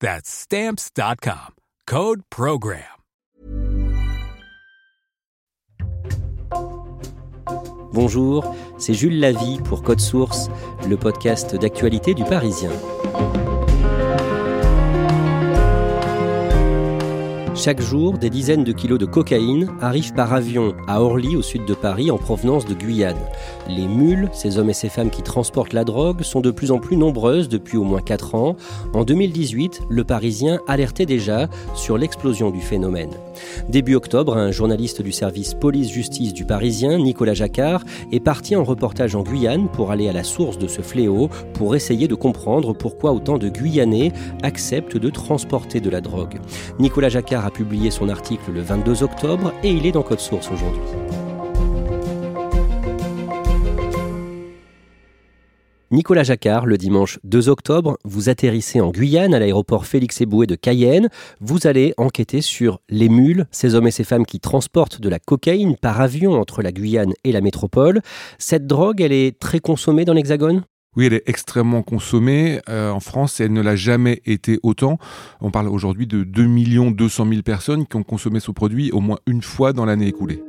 [0.00, 1.54] That's Stamps.com.
[1.86, 2.82] Code Program.
[7.92, 10.50] Bonjour, c'est Jules Lavie pour Code Source,
[10.86, 12.72] le podcast d'actualité du Parisien.
[17.56, 21.64] Chaque jour, des dizaines de kilos de cocaïne arrivent par avion à Orly, au sud
[21.64, 23.16] de Paris, en provenance de Guyane.
[23.66, 26.78] Les mules, ces hommes et ces femmes qui transportent la drogue, sont de plus en
[26.78, 28.56] plus nombreuses depuis au moins 4 ans.
[28.92, 33.10] En 2018, le Parisien alertait déjà sur l'explosion du phénomène.
[33.70, 39.14] Début octobre, un journaliste du service police-justice du Parisien, Nicolas Jacquard, est parti en reportage
[39.14, 43.12] en Guyane pour aller à la source de ce fléau, pour essayer de comprendre pourquoi
[43.12, 44.12] autant de Guyanais
[44.42, 46.38] acceptent de transporter de la drogue.
[46.78, 50.50] Nicolas Jacquard a publié son article le 22 octobre et il est dans Code Source
[50.50, 50.82] aujourd'hui.
[55.92, 60.56] Nicolas Jacquard, le dimanche 2 octobre, vous atterrissez en Guyane à l'aéroport Félix Éboué de
[60.56, 61.08] Cayenne.
[61.40, 65.20] Vous allez enquêter sur les mules, ces hommes et ces femmes qui transportent de la
[65.20, 68.02] cocaïne par avion entre la Guyane et la métropole.
[68.38, 70.64] Cette drogue, elle est très consommée dans l'Hexagone?
[70.96, 74.98] Oui, elle est extrêmement consommée euh, en France et elle ne l'a jamais été autant.
[75.40, 76.46] On parle aujourd'hui de 2
[76.90, 80.42] 200 000 personnes qui ont consommé ce produit au moins une fois dans l'année écoulée.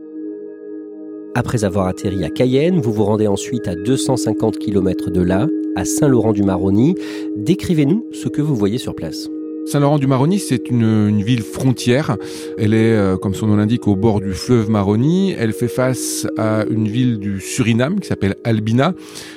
[1.36, 5.86] Après avoir atterri à Cayenne, vous vous rendez ensuite à 250 km de là, à
[5.86, 6.96] Saint-Laurent-du-Maroni.
[7.36, 9.30] Décrivez-nous ce que vous voyez sur place.
[9.67, 12.16] Saint-Laurent-du-Maroni, c'est une, ville frontière.
[12.57, 15.35] Elle est, euh, comme son nom l'indique, au bord du fleuve Maroni.
[15.38, 18.94] Elle fait face à une ville du Suriname qui s'appelle Albina.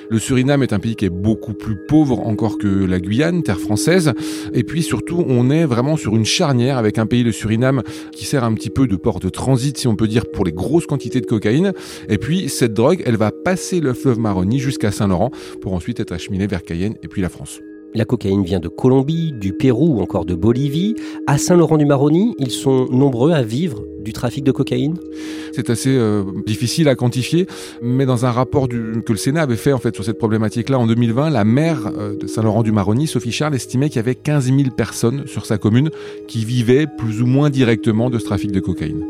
[0.09, 3.59] Le Suriname est un pays qui est beaucoup plus pauvre encore que la Guyane, terre
[3.59, 4.13] française.
[4.55, 7.83] Et puis surtout, on est vraiment sur une charnière avec un pays, le Suriname,
[8.13, 10.53] qui sert un petit peu de port de transit, si on peut dire, pour les
[10.53, 11.73] grosses quantités de cocaïne.
[12.09, 16.13] Et puis cette drogue, elle va passer le fleuve Maroni jusqu'à Saint-Laurent pour ensuite être
[16.13, 17.61] acheminée vers Cayenne et puis la France.
[17.93, 20.95] La cocaïne vient de Colombie, du Pérou ou encore de Bolivie.
[21.27, 24.97] À Saint-Laurent-du-Maroni, ils sont nombreux à vivre du trafic de cocaïne?
[25.53, 27.47] C'est assez euh, difficile à quantifier,
[27.83, 30.87] mais dans un rapport que le Sénat avait fait en fait sur cette problématique-là en
[30.87, 35.27] 2020, la maire euh, de Saint-Laurent-du-Maroni, Sophie Charles, estimait qu'il y avait 15 000 personnes
[35.27, 35.91] sur sa commune
[36.29, 39.05] qui vivaient plus ou moins directement de ce trafic de cocaïne.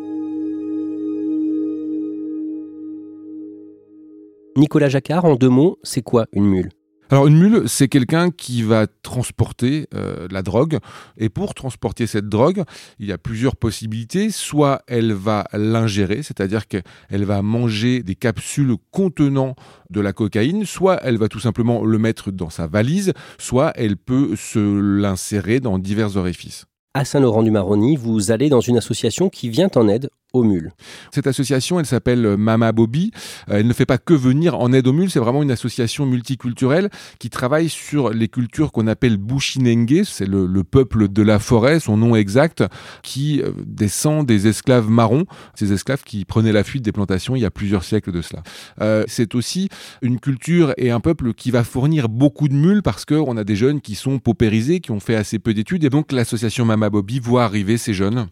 [4.56, 6.70] Nicolas Jacquard, en deux mots, c'est quoi une mule?
[7.10, 10.78] Alors une mule, c'est quelqu'un qui va transporter euh, la drogue.
[11.18, 12.62] Et pour transporter cette drogue,
[13.00, 14.30] il y a plusieurs possibilités.
[14.30, 19.56] Soit elle va l'ingérer, c'est-à-dire qu'elle va manger des capsules contenant
[19.90, 23.96] de la cocaïne, soit elle va tout simplement le mettre dans sa valise, soit elle
[23.96, 29.70] peut se l'insérer dans divers orifices à Saint-Laurent-du-Maroni, vous allez dans une association qui vient
[29.76, 30.72] en aide aux mules.
[31.12, 33.10] Cette association, elle s'appelle Mama Bobby.
[33.48, 36.06] Euh, elle ne fait pas que venir en aide aux mules, c'est vraiment une association
[36.06, 41.80] multiculturelle qui travaille sur les cultures qu'on appelle Bushinenge, c'est le, peuple de la forêt,
[41.80, 42.62] son nom exact,
[43.02, 45.24] qui euh, descend des esclaves marrons,
[45.54, 48.42] ces esclaves qui prenaient la fuite des plantations il y a plusieurs siècles de cela.
[48.80, 49.68] Euh, c'est aussi
[50.02, 53.56] une culture et un peuple qui va fournir beaucoup de mules parce qu'on a des
[53.56, 57.18] jeunes qui sont paupérisés, qui ont fait assez peu d'études, et donc l'association Mama Bobby
[57.18, 58.26] voit arriver ces jeunes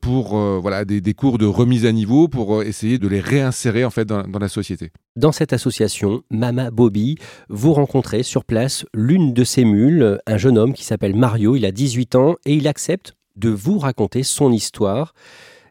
[0.00, 3.84] pour voilà des, des cours de remise à niveau pour euh, essayer de les réinsérer
[3.84, 4.90] en fait dans, dans la société.
[5.16, 7.16] Dans cette association, Mama Bobby,
[7.48, 11.64] vous rencontrez sur place l'une de ces mules, un jeune homme qui s'appelle Mario, il
[11.64, 15.14] a 18 ans et il accepte de vous raconter son histoire.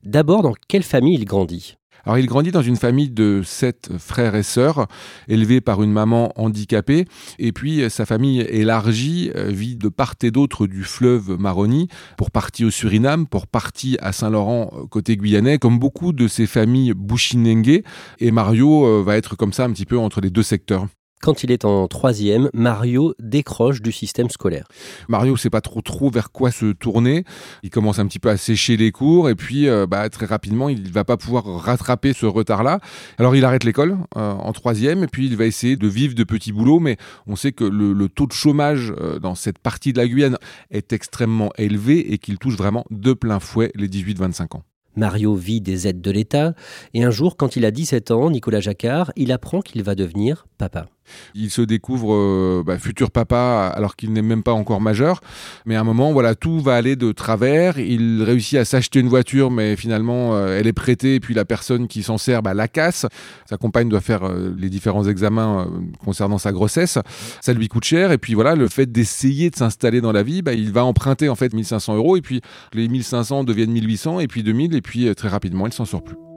[0.03, 1.78] D'abord, dans quelle famille il grandit?
[2.05, 4.87] Alors il grandit dans une famille de sept frères et sœurs,
[5.27, 7.05] élevés par une maman handicapée,
[7.37, 11.87] et puis sa famille élargie euh, vit de part et d'autre du fleuve Maroni,
[12.17, 16.47] pour partie au Suriname, pour partie à Saint-Laurent euh, côté guyanais, comme beaucoup de ces
[16.47, 17.83] familles Bushinengue,
[18.19, 20.87] et Mario euh, va être comme ça un petit peu entre les deux secteurs.
[21.21, 24.67] Quand il est en troisième, Mario décroche du système scolaire.
[25.09, 27.25] Mario sait pas trop trop vers quoi se tourner.
[27.61, 30.69] Il commence un petit peu à sécher les cours et puis euh, bah, très rapidement
[30.69, 32.79] il va pas pouvoir rattraper ce retard-là.
[33.17, 36.23] Alors il arrête l'école euh, en troisième et puis il va essayer de vivre de
[36.23, 36.79] petits boulots.
[36.79, 36.95] Mais
[37.27, 40.37] on sait que le, le taux de chômage euh, dans cette partie de la Guyane
[40.71, 44.63] est extrêmement élevé et qu'il touche vraiment de plein fouet les 18-25 ans.
[44.95, 46.53] Mario vit des aides de l'État
[46.93, 50.47] et un jour, quand il a 17 ans, Nicolas Jacquard, il apprend qu'il va devenir
[50.57, 50.87] papa.
[51.35, 55.21] Il se découvre euh, bah, futur papa alors qu'il n'est même pas encore majeur.
[55.65, 57.79] Mais à un moment, voilà, tout va aller de travers.
[57.79, 61.45] Il réussit à s'acheter une voiture, mais finalement, euh, elle est prêtée et puis la
[61.45, 63.05] personne qui s'en sert bah, la casse.
[63.49, 65.67] Sa compagne doit faire euh, les différents examens
[66.03, 66.97] concernant sa grossesse.
[67.41, 68.11] Ça lui coûte cher.
[68.11, 71.29] Et puis voilà, le fait d'essayer de s'installer dans la vie, bah, il va emprunter
[71.29, 72.17] en fait 1500 euros.
[72.17, 72.41] Et puis
[72.73, 74.75] les 1500 deviennent 1800 et puis 2000.
[74.75, 76.28] Et puis très rapidement, il s'en sort plus.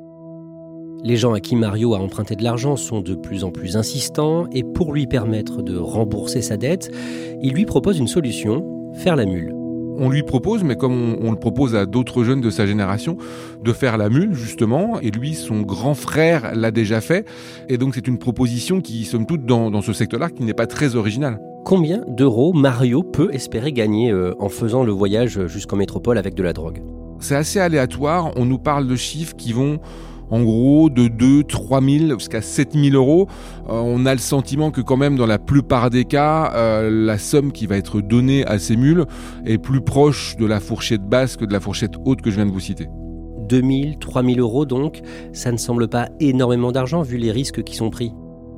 [1.04, 4.46] Les gens à qui Mario a emprunté de l'argent sont de plus en plus insistants
[4.52, 6.93] et pour lui permettre de rembourser sa dette,
[7.43, 8.64] il lui propose une solution,
[8.94, 9.52] faire la mule.
[9.99, 13.16] On lui propose, mais comme on, le propose à d'autres jeunes de sa génération,
[13.64, 15.00] de faire la mule, justement.
[15.00, 17.26] Et lui, son grand frère l'a déjà fait.
[17.69, 20.69] Et donc, c'est une proposition qui, somme toute, dans, dans ce secteur-là, qui n'est pas
[20.69, 21.40] très originale.
[21.64, 26.44] Combien d'euros Mario peut espérer gagner euh, en faisant le voyage jusqu'en métropole avec de
[26.44, 26.81] la drogue?
[27.19, 28.32] C'est assez aléatoire.
[28.37, 29.81] On nous parle de chiffres qui vont
[30.31, 33.29] en gros de 2, 3 000 jusqu'à 7 000 euros.
[33.69, 37.19] Euh, on a le sentiment que quand même dans la plupart des cas, euh, la
[37.19, 39.07] somme qui va être donnée à ces mules
[39.45, 42.47] est plus proche de la fourchette basse que de la fourchette haute que je viens
[42.47, 42.89] de vous citer.
[43.49, 43.71] 2 000,
[44.01, 45.01] 3 000 euros donc,
[45.33, 48.13] ça ne semble pas énormément d'argent vu les risques qui sont pris.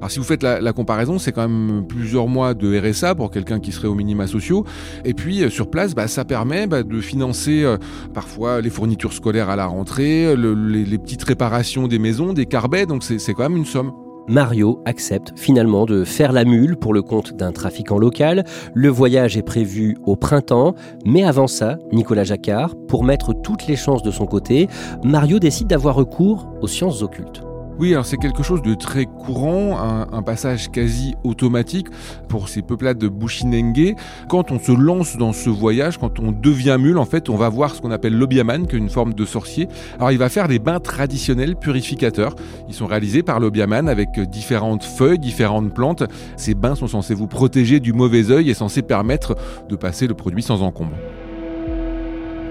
[0.08, 3.72] Si vous faites la, comparaison, c'est quand même plusieurs mois de RSA pour quelqu'un qui
[3.72, 4.64] serait au minima sociaux.
[5.04, 7.76] Et puis euh, sur place, bah, ça permet bah, de financer euh,
[8.12, 12.86] parfois les fournitures scolaires à la rentrée, les, petites réparations des maisons, des carbets.
[12.86, 13.92] Donc c'est quand même une somme.
[14.26, 18.44] Mario accepte finalement de faire la mule pour le compte d'un trafiquant local.
[18.72, 20.74] Le voyage est prévu au printemps,
[21.04, 24.68] mais avant ça, Nicolas Jacquard, pour mettre toutes les chances de son côté,
[25.02, 27.42] Mario décide d'avoir recours aux sciences occultes.
[27.76, 29.76] Oui, alors c'est quelque chose de très courant,
[30.12, 31.88] un, passage quasi automatique
[32.28, 33.94] pour ces peuplades de Bushinenge.
[34.28, 37.48] Quand on se lance dans ce voyage, quand on devient mule, en fait, on va
[37.48, 39.68] voir ce qu'on appelle l'obiaman, qui est une forme de sorcier.
[39.96, 42.36] Alors il va faire des bains traditionnels purificateurs.
[42.68, 46.04] Ils sont réalisés par l'obiaman avec différentes feuilles, différentes plantes.
[46.36, 49.36] Ces bains sont censés vous protéger du mauvais œil et censés permettre
[49.68, 50.94] de passer le produit sans encombre.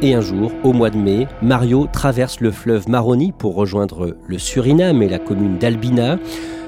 [0.04, 4.38] Et un jour, au mois de mai, Mario traverse le fleuve Maroni pour rejoindre le
[4.38, 6.20] Suriname et la commune d'Albina.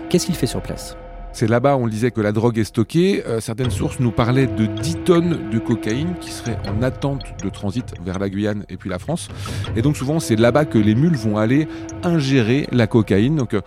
[0.07, 0.95] Qu'est-ce qu'il fait sur place?
[1.33, 3.25] C'est là-bas, on disait que la drogue est stockée.
[3.27, 7.49] Euh, certaines sources nous parlaient de 10 tonnes de cocaïne qui seraient en attente de
[7.49, 9.27] transit vers la Guyane et puis la France.
[9.75, 11.67] Et donc souvent, c'est là-bas que les mules vont aller
[12.03, 13.35] ingérer la cocaïne.
[13.35, 13.59] Donc euh,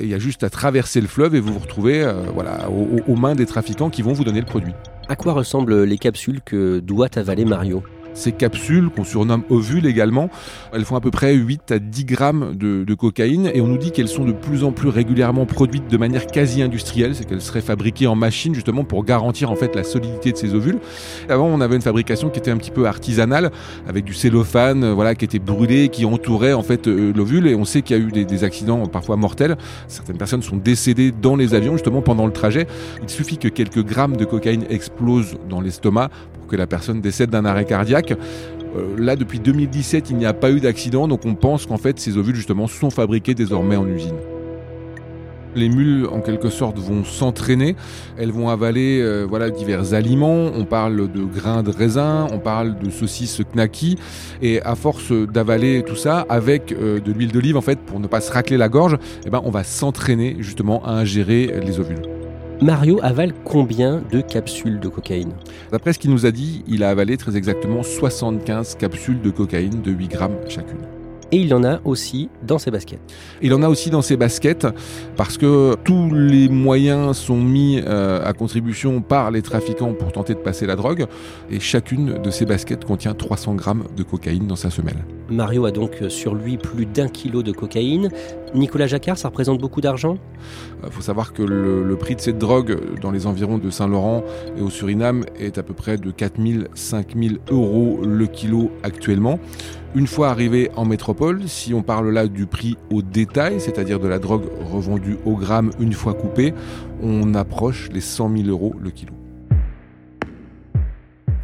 [0.00, 3.16] il y a juste à traverser le fleuve et vous vous retrouvez euh, voilà, aux
[3.16, 4.74] mains des trafiquants qui vont vous donner le produit.
[5.08, 7.82] À quoi ressemblent les capsules que doit avaler Mario?
[8.18, 10.28] Ces capsules, qu'on surnomme ovules également,
[10.72, 13.92] elles font à peu près 8 à 10 grammes de, cocaïne et on nous dit
[13.92, 17.60] qu'elles sont de plus en plus régulièrement produites de manière quasi industrielle, c'est qu'elles seraient
[17.60, 20.78] fabriquées en machine justement pour garantir en fait la solidité de ces ovules.
[21.28, 23.52] Avant, on avait une fabrication qui était un petit peu artisanale
[23.86, 27.54] avec du cellophane, euh, voilà, qui était brûlé, qui entourait en fait euh, l'ovule et
[27.54, 29.56] on sait qu'il y a eu des, des accidents parfois mortels.
[29.86, 32.66] Certaines personnes sont décédées dans les avions justement pendant le trajet.
[33.02, 36.10] Il suffit que quelques grammes de cocaïne explosent dans l'estomac
[36.48, 38.14] que la personne décède d'un arrêt cardiaque.
[38.76, 41.98] Euh, là, depuis 2017, il n'y a pas eu d'accident, donc on pense qu'en fait,
[41.98, 44.16] ces ovules, justement, sont fabriqués désormais en usine.
[45.56, 47.74] Les mules, en quelque sorte, vont s'entraîner.
[48.18, 50.50] Elles vont avaler euh, voilà, divers aliments.
[50.54, 53.96] On parle de grains de raisin, on parle de saucisses knacky.
[54.42, 58.06] Et à force d'avaler tout ça, avec euh, de l'huile d'olive, en fait, pour ne
[58.06, 62.17] pas se racler la gorge, eh ben, on va s'entraîner justement à ingérer les ovules.
[62.60, 65.32] Mario avale combien de capsules de cocaïne
[65.70, 69.80] D'après ce qu'il nous a dit, il a avalé très exactement 75 capsules de cocaïne
[69.80, 70.78] de 8 grammes chacune.
[71.30, 73.00] Et il en a aussi dans ses baskets.
[73.42, 74.66] Il en a aussi dans ses baskets
[75.16, 80.32] parce que tous les moyens sont mis euh, à contribution par les trafiquants pour tenter
[80.34, 81.06] de passer la drogue.
[81.50, 85.04] Et chacune de ces baskets contient 300 grammes de cocaïne dans sa semelle.
[85.28, 88.08] Mario a donc sur lui plus d'un kilo de cocaïne.
[88.54, 90.18] Nicolas Jacquard, ça représente beaucoup d'argent?
[90.82, 94.22] Il euh, faut savoir que le, prix de cette drogue dans les environs de Saint-Laurent
[94.56, 99.38] et au Suriname est à peu près de 4000, 5000 euros le kilo actuellement.
[99.94, 104.06] Une fois arrivé en métropole, si on parle là du prix au détail, c'est-à-dire de
[104.06, 106.54] la drogue revendue au gramme une fois coupée,
[107.02, 109.17] on approche les 100 000 euros le kilo.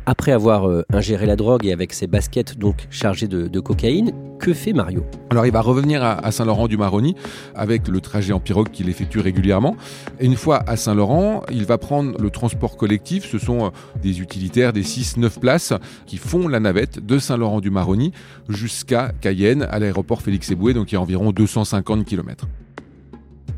[0.07, 4.53] Après avoir euh, ingéré la drogue et avec ses baskets donc chargées de, cocaïne, que
[4.53, 5.05] fait Mario?
[5.31, 7.15] Alors il va revenir à, Saint-Laurent-du-Maroni
[7.55, 9.77] avec le trajet en pirogue qu'il effectue régulièrement.
[10.21, 13.25] Et une fois à Saint-Laurent, il va prendre le transport collectif.
[13.25, 13.69] Ce sont euh,
[14.03, 15.73] des utilitaires, des 6-9 places
[16.07, 18.13] qui font la navette de Saint-Laurent-du-Maroni
[18.49, 22.47] jusqu'à Cayenne, à l'aéroport Félix-Éboué, donc il y a environ 250 km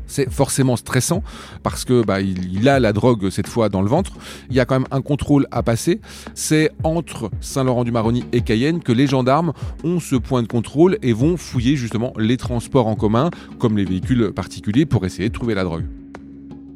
[0.07, 1.23] c'est forcément stressant
[1.63, 4.13] parce que bah, il, a la drogue cette fois dans le ventre.
[4.49, 6.01] Il y a quand même un contrôle à passer.
[6.33, 11.37] C'est entre Saint-Laurent-du-Maroni et Cayenne que les gendarmes ont ce point de contrôle et vont
[11.37, 15.63] fouiller justement les transports en commun, comme les véhicules particuliers, pour essayer de trouver la
[15.63, 15.83] drogue.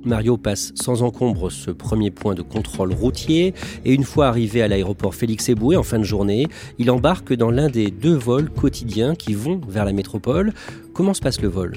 [0.03, 3.53] Mario passe sans encombre ce premier point de contrôle routier
[3.85, 6.47] et une fois arrivé à l'aéroport Félix Éboué en fin de journée,
[6.79, 10.53] il embarque dans l'un des deux vols quotidiens qui vont vers la métropole.
[10.93, 11.73] Comment se passe le vol?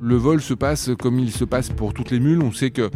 [0.00, 2.42] Le vol se passe comme il se passe pour toutes les mules.
[2.42, 2.90] On sait que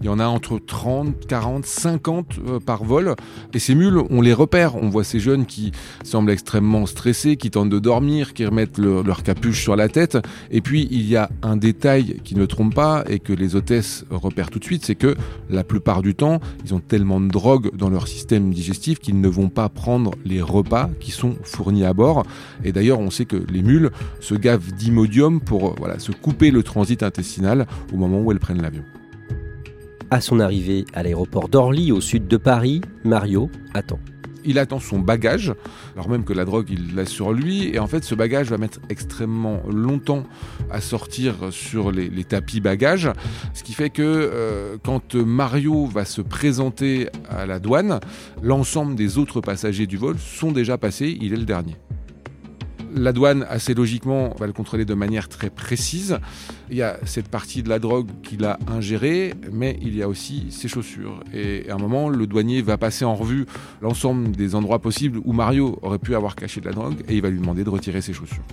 [0.00, 3.14] il y en a entre 30, 40, 50 par vol.
[3.52, 4.76] Et ces mules, on les repère.
[4.76, 5.72] On voit ces jeunes qui
[6.02, 10.18] semblent extrêmement stressés, qui tentent de dormir, qui remettent leur capuche sur la tête.
[10.50, 14.04] Et puis, il y a un détail qui ne trompe pas et que les hôtesses
[14.10, 15.16] repèrent tout de suite, c'est que
[15.50, 19.28] la plupart du temps, ils ont tellement de drogue dans leur système digestif qu'ils ne
[19.28, 22.24] vont pas prendre les repas qui sont fournis à bord.
[22.64, 26.62] Et d'ailleurs, on sait que les mules se gavent d'imodium pour voilà, se couper le
[26.62, 28.84] transit intestinal au moment où elles prennent l'avion.
[30.14, 33.98] À son arrivée à l'aéroport d'Orly, au sud de Paris, Mario attend.
[34.44, 35.52] Il attend son bagage,
[35.96, 37.74] alors même que la drogue, il l'a sur lui.
[37.74, 40.22] Et en fait, ce bagage va mettre extrêmement longtemps
[40.70, 43.10] à sortir sur les, tapis bagages.
[43.54, 47.98] Ce qui fait que euh, quand Mario va se présenter à la douane,
[48.40, 51.18] l'ensemble des autres passagers du vol sont déjà passés.
[51.20, 51.74] Il est le dernier.
[52.96, 56.18] La douane, assez logiquement, va le contrôler de manière très précise.
[56.70, 60.08] Il y a cette partie de la drogue qu'il a ingérée, mais il y a
[60.08, 61.18] aussi ses chaussures.
[61.32, 63.46] Et à un moment, le douanier va passer en revue
[63.82, 67.22] l'ensemble des endroits possibles où Mario aurait pu avoir caché de la drogue et il
[67.22, 68.44] va lui demander de retirer ses chaussures.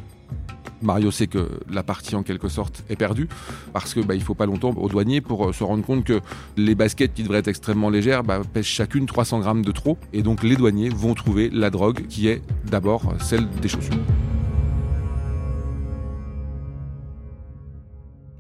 [0.82, 3.30] Mario sait que la partie en quelque sorte est perdue
[3.74, 6.20] parce que bah, il faut pas longtemps au douanier pour euh, se rendre compte que
[6.58, 10.24] les baskets qui devraient être extrêmement légères bah, pèsent chacune 300 grammes de trop et
[10.24, 13.94] donc les douaniers vont trouver la drogue qui est d'abord celle des chaussures.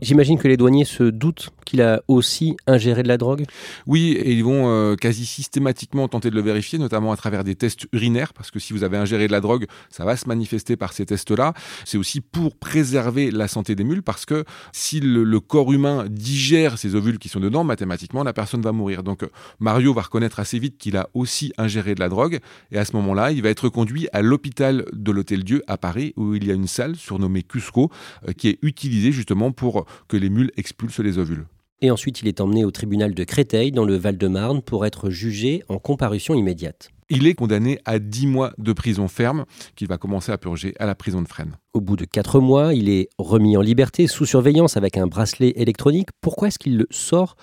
[0.02, 3.46] J'imagine que les douaniers se doutent qu'il a aussi ingéré de la drogue?
[3.88, 7.56] Oui, et ils vont euh, quasi systématiquement tenter de le vérifier, notamment à travers des
[7.56, 10.76] tests urinaires, parce que si vous avez ingéré de la drogue, ça va se manifester
[10.76, 11.54] par ces tests-là.
[11.86, 16.78] C'est aussi pour préserver la santé des mules, parce que si le, corps humain digère
[16.78, 19.04] ces ovules qui sont dedans, mathématiquement, la personne va mourir.
[19.04, 19.28] Donc
[19.60, 22.40] Mario va reconnaître assez vite qu'il a aussi ingéré de la drogue,
[22.72, 26.14] et à ce moment-là, il va être conduit à l'hôpital de l'Hôtel Dieu à Paris,
[26.16, 27.92] où il y a une salle surnommée Cusco,
[28.28, 31.46] euh, qui est utilisée justement pour que les mules expulsent les ovules.
[31.84, 35.64] Et ensuite, il est emmené au tribunal de Créteil, dans le Val-de-Marne, pour être jugé
[35.68, 36.92] en comparution immédiate.
[37.10, 39.46] Il est condamné à 10 mois de prison ferme,
[39.76, 41.58] qu'il va commencer à purger à la prison de Fresnes.
[41.74, 45.54] Au bout de 4 mois, il est remis en liberté, sous surveillance, avec un bracelet
[45.56, 46.10] électronique.
[46.22, 47.36] Pourquoi est-ce qu'il sort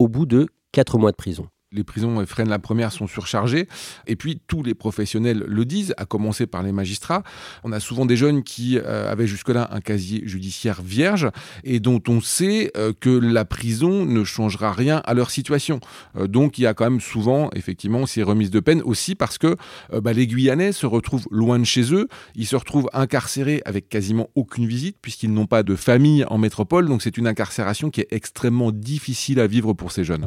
[0.00, 1.46] au bout de 4 mois de prison?
[1.72, 3.68] Les prisons freinent la première sont surchargées.
[4.06, 7.22] Et puis tous les professionnels le disent, à commencer par les magistrats.
[7.64, 11.28] On a souvent des jeunes qui euh, avaient jusque-là un casier judiciaire vierge
[11.64, 15.80] et dont on sait euh, que la prison ne changera rien à leur situation.
[16.16, 19.38] Euh, donc il y a quand même souvent effectivement ces remises de peine aussi parce
[19.38, 19.56] que
[19.92, 22.08] bah, les Guyanais se retrouvent loin de chez eux.
[22.34, 26.86] Ils se retrouvent incarcérés avec quasiment aucune visite puisqu'ils n'ont pas de famille en métropole.
[26.86, 30.26] Donc c'est une incarcération qui est extrêmement difficile à vivre pour ces jeunes.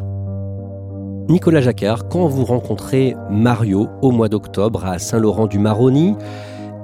[1.29, 6.15] Nicolas Jacquard, quand vous rencontrez Mario au mois d'octobre à Saint-Laurent-du-Maroni,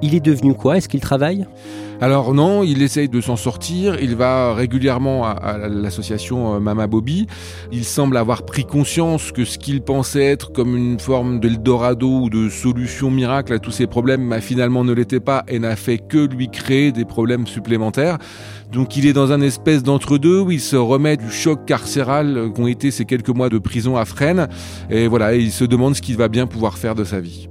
[0.02, 0.76] il est devenu quoi?
[0.76, 1.46] Est-ce qu'il travaille?
[2.00, 7.26] Alors non, il essaye de s'en sortir, il va régulièrement à, l'association euh, Mama Bobby,
[7.72, 12.28] il semble avoir pris conscience que ce qu'il pensait être comme une forme d'Eldorado ou
[12.28, 15.96] de solution miracle à tous ses problèmes bah, finalement ne l'était pas et n'a fait
[15.96, 18.18] que lui créer des problèmes supplémentaires.
[18.70, 22.66] Donc il est dans un espèce d'entre-deux où il se remet du choc carcéral qu'ont
[22.66, 24.48] été ces quelques mois de prison à Fresnes.
[24.90, 27.48] Et voilà, il se demande ce qu'il va bien pouvoir faire de sa vie.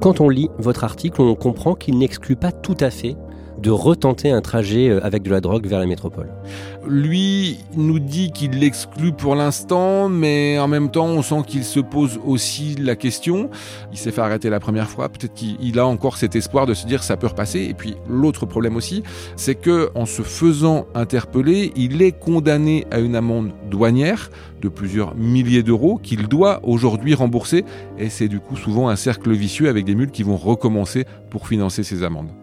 [0.00, 3.16] Quand on lit votre article, on comprend qu'il n'exclut pas tout à fait
[3.60, 6.28] de retenter un trajet euh, avec de la drogue vers la métropole.
[6.86, 11.80] Lui nous dit qu'il l'exclut pour l'instant, mais en même temps, on sent qu'il se
[11.80, 13.50] pose aussi la question.
[13.92, 16.86] Il s'est fait arrêter la première fois, peut-être qu'il a encore cet espoir de se
[16.86, 17.60] dire ça peut repasser.
[17.60, 19.02] Et puis l'autre problème aussi,
[19.36, 24.30] c'est que en se faisant interpeller, il est condamné à une amende douanière
[24.62, 27.64] de plusieurs milliers d'euros qu'il doit aujourd'hui rembourser.
[27.98, 31.46] Et c'est du coup souvent un cercle vicieux avec des mules qui vont recommencer pour
[31.46, 32.39] financer ces amendes.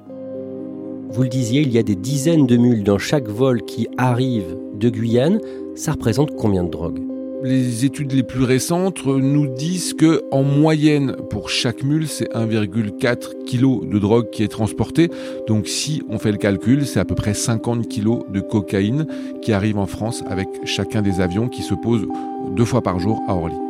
[1.10, 4.58] Vous le disiez, il y a des dizaines de mules dans chaque vol qui arrivent
[4.76, 5.40] de Guyane.
[5.76, 7.00] Ça représente combien de drogue
[7.44, 13.46] les études les plus récentes nous disent que en moyenne pour chaque mule, c'est 1,4
[13.46, 15.10] kg de drogue qui est transporté.
[15.48, 19.06] Donc si on fait le calcul, c'est à peu près 50 kg de cocaïne
[19.42, 22.08] qui arrive en France avec chacun des avions qui se posent
[22.56, 23.67] deux fois par jour à Orly.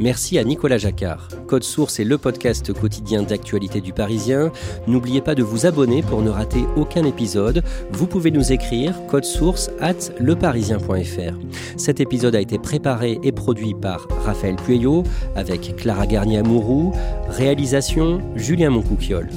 [0.00, 1.28] Merci à Nicolas Jacquard.
[1.46, 4.52] Code Source est le podcast quotidien d'actualité du Parisien.
[4.86, 7.64] N'oubliez pas de vous abonner pour ne rater aucun épisode.
[7.90, 11.34] Vous pouvez nous écrire code source at leparisien.fr.
[11.76, 15.02] Cet épisode a été préparé et produit par Raphaël Pueyo
[15.34, 16.92] avec Clara Garnier-Amouroux.
[17.28, 19.28] Réalisation Julien Moncouquiole.